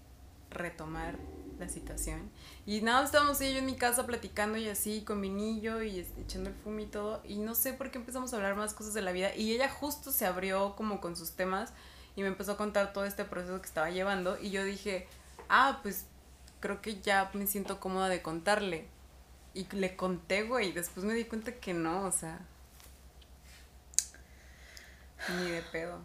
[0.49, 1.15] retomar
[1.59, 2.29] la situación.
[2.65, 6.55] Y nada, estábamos yo en mi casa platicando y así, con vinillo y echando el
[6.55, 7.21] fumo y todo.
[7.23, 9.35] Y no sé por qué empezamos a hablar más cosas de la vida.
[9.35, 11.73] Y ella justo se abrió como con sus temas
[12.15, 14.37] y me empezó a contar todo este proceso que estaba llevando.
[14.39, 15.07] Y yo dije,
[15.49, 16.05] ah, pues
[16.59, 18.87] creo que ya me siento cómoda de contarle.
[19.53, 22.39] Y le conté, güey, y después me di cuenta que no, o sea.
[25.29, 25.99] Ni de pedo.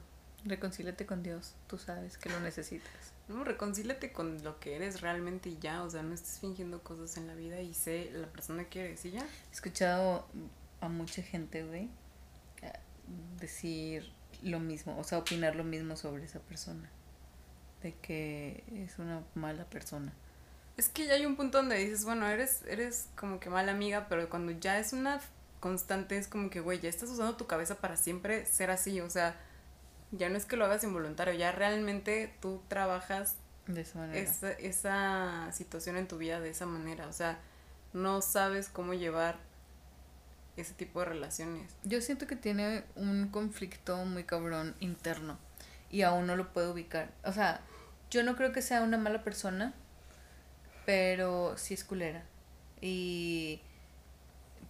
[0.44, 3.12] Reconcílate con Dios, tú sabes que lo necesitas.
[3.28, 7.16] No, reconcílate con lo que eres realmente y ya, o sea, no estés fingiendo cosas
[7.16, 9.22] en la vida y sé la persona que eres y ya.
[9.22, 10.28] He escuchado
[10.80, 11.90] a mucha gente, güey,
[13.40, 16.88] decir lo mismo, o sea, opinar lo mismo sobre esa persona,
[17.82, 20.12] de que es una mala persona.
[20.76, 24.06] Es que ya hay un punto donde dices, bueno, eres, eres como que mala amiga,
[24.08, 25.20] pero cuando ya es una
[25.60, 29.08] constante, es como que, güey, ya estás usando tu cabeza para siempre ser así, o
[29.08, 29.36] sea,
[30.12, 33.36] ya no es que lo hagas involuntario, ya realmente tú trabajas
[33.66, 34.20] de esa, manera.
[34.20, 37.38] Esa, esa situación en tu vida de esa manera, o sea,
[37.94, 39.38] no sabes cómo llevar
[40.56, 41.72] ese tipo de relaciones.
[41.84, 45.38] Yo siento que tiene un conflicto muy cabrón interno
[45.90, 47.10] y aún no lo puedo ubicar.
[47.24, 47.60] O sea,
[48.10, 49.74] yo no creo que sea una mala persona,
[50.86, 52.24] pero sí es culera.
[52.80, 53.60] Y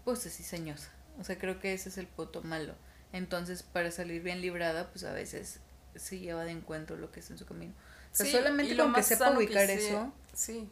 [0.04, 0.90] pues es diseñosa.
[1.20, 2.74] O sea, creo que ese es el puto malo.
[3.12, 5.60] Entonces, para salir bien librada, pues a veces
[5.94, 7.72] se lleva de encuentro lo que está en su camino.
[8.12, 10.12] O sea, solamente con que sepa ubicar eso.
[10.32, 10.68] Sí.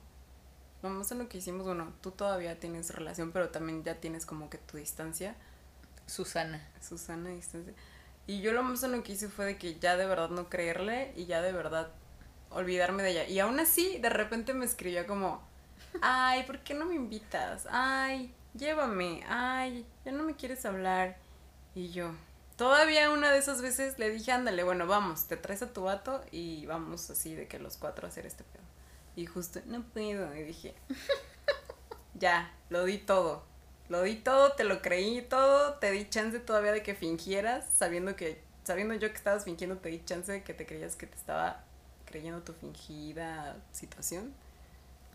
[0.82, 4.50] Lo más lo que hicimos, bueno, tú todavía tienes relación, pero también ya tienes como
[4.50, 5.34] que tu distancia.
[6.06, 6.66] Susana.
[6.86, 7.72] Susana distancia.
[8.26, 11.12] Y yo lo más lo que hice fue de que ya de verdad no creerle
[11.16, 11.90] y ya de verdad
[12.54, 13.28] olvidarme de ella.
[13.28, 15.42] Y aún así, de repente me escribía como,
[16.00, 17.66] ay, ¿por qué no me invitas?
[17.70, 21.16] Ay, llévame, ay, ya no me quieres hablar.
[21.74, 22.12] Y yo,
[22.56, 26.24] todavía una de esas veces le dije, ándale, bueno, vamos, te traes a tu vato
[26.30, 28.62] y vamos así de que los cuatro a hacer este pedo.
[29.16, 30.74] Y justo, no puedo, y dije,
[32.14, 33.44] ya, lo di todo.
[33.88, 38.16] Lo di todo, te lo creí todo, te di chance todavía de que fingieras, sabiendo
[38.16, 41.16] que, sabiendo yo que estabas fingiendo, te di chance de que te creías que te
[41.16, 41.62] estaba
[42.14, 44.32] creyendo tu fingida situación.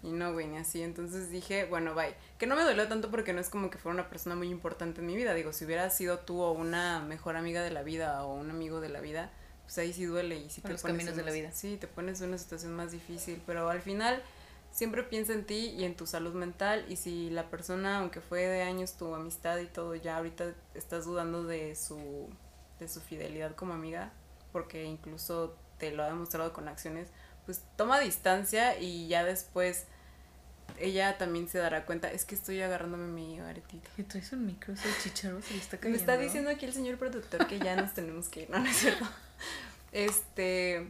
[0.04, 0.82] Y no, güey, ni así.
[0.82, 2.14] Entonces dije, bueno, bye.
[2.38, 5.00] Que no me dolió tanto porque no es como que fuera una persona muy importante
[5.00, 5.34] en mi vida.
[5.34, 8.82] Digo, si hubiera sido tú o una mejor amiga de la vida o un amigo
[8.82, 9.32] de la vida,
[9.64, 11.54] pues ahí sí duele y si te los caminos de la vida.
[11.54, 13.42] Sí, te pones en una situación más difícil.
[13.46, 14.22] Pero al final
[14.72, 16.86] siempre piensa en ti y en tu salud mental.
[16.90, 21.06] Y si la persona, aunque fue de años tu amistad y todo, ya ahorita estás
[21.06, 22.28] dudando de su,
[22.78, 24.12] de su fidelidad como amiga,
[24.52, 27.10] porque incluso te lo ha demostrado con acciones,
[27.46, 29.88] pues toma distancia y ya después
[30.78, 33.90] ella también se dará cuenta, es que estoy agarrándome mi aretita.
[33.98, 34.74] ¿Y traes un micro?
[34.74, 35.98] Ese chicharro se le está cayendo.
[35.98, 38.70] Me está diciendo aquí el señor productor que ya nos tenemos que ir, no, no
[38.70, 39.06] es cierto.
[39.92, 40.88] Este,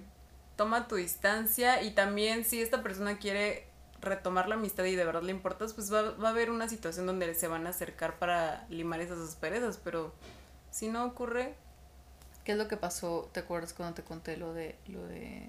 [0.58, 3.66] toma tu distancia y también si esta persona quiere
[4.02, 7.06] retomar la amistad y de verdad le importas, pues va, va a haber una situación
[7.06, 10.14] donde se van a acercar para limar esas asperezas, pero
[10.72, 11.56] si no ocurre...
[12.50, 13.30] ¿Qué es lo que pasó?
[13.32, 15.48] ¿Te acuerdas cuando te conté lo de lo de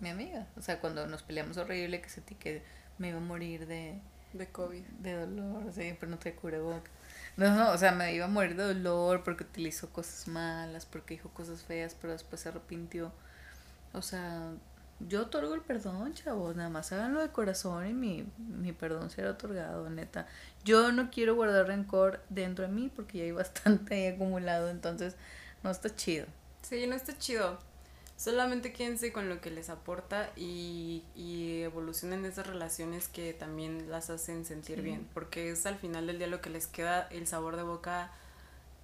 [0.00, 0.46] mi amiga?
[0.56, 2.62] O sea, cuando nos peleamos horrible que sentí que
[2.96, 4.00] me iba a morir de...
[4.32, 4.84] De COVID.
[5.00, 6.90] De dolor, sí, pero no te boca.
[7.36, 11.12] No, no, o sea, me iba a morir de dolor porque utilizó cosas malas, porque
[11.12, 13.12] dijo cosas feas, pero después se arrepintió.
[13.92, 14.50] O sea,
[15.00, 19.32] yo otorgo el perdón, chavos, nada más háganlo de corazón y mi, mi perdón será
[19.32, 20.26] otorgado, neta.
[20.64, 25.16] Yo no quiero guardar rencor dentro de mí porque ya hay bastante acumulado, entonces
[25.64, 26.26] no está chido.
[26.62, 27.58] Sí, no está chido.
[28.16, 34.08] Solamente quédense con lo que les aporta y, y evolucionen esas relaciones que también las
[34.08, 37.56] hacen sentir bien, porque es al final del día lo que les queda el sabor
[37.56, 38.12] de boca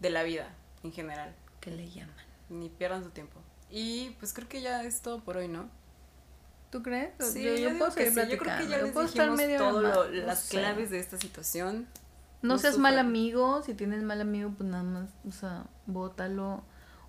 [0.01, 0.49] de la vida
[0.83, 1.33] en general.
[1.61, 2.17] Que le llaman.
[2.49, 3.41] Ni pierdan su tiempo.
[3.71, 5.69] Y pues creo que ya es todo por hoy, ¿no?
[6.71, 7.13] ¿Tú crees?
[7.33, 11.19] Sí, yo, puedo seguir Yo creo que ya les dijimos todo las claves de esta
[11.19, 11.87] situación.
[12.43, 16.63] No, seas mal amigo, si tienes mal amigo, pues nada más, o sea, bótalo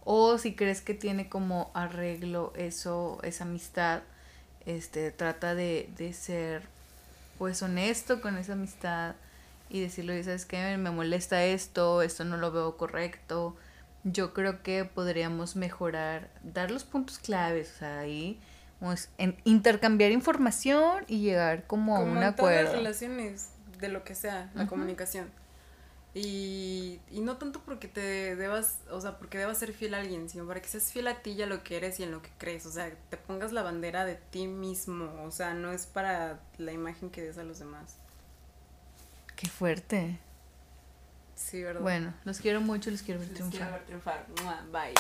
[0.04, 4.02] o si crees que tiene como arreglo eso, esa amistad,
[4.66, 6.64] este, trata de, de ser
[7.38, 9.16] pues honesto con esa amistad
[9.70, 10.78] y decirle, ¿sabes qué?
[10.78, 13.56] Me molesta esto, esto no lo veo correcto.
[14.04, 18.40] Yo creo que podríamos mejorar, dar los puntos claves, o sea, ahí
[18.80, 22.36] pues, en intercambiar información y llegar como, a un acuerdo.
[22.36, 23.50] Todas las relaciones,
[23.82, 25.30] de lo que sea, la comunicación.
[26.14, 30.30] Y, y no tanto porque te debas, o sea, porque debas ser fiel a alguien,
[30.30, 32.22] sino para que seas fiel a ti y a lo que eres y en lo
[32.22, 32.66] que crees.
[32.66, 35.10] O sea, te pongas la bandera de ti mismo.
[35.24, 37.96] O sea, no es para la imagen que des a los demás.
[39.38, 40.20] Qué fuerte.
[41.36, 41.82] Sí, ¿verdad?
[41.82, 43.60] Bueno, los quiero mucho, los quiero ver triunfar.
[43.60, 44.26] Quiero ver triunfar.
[44.72, 44.94] Bye.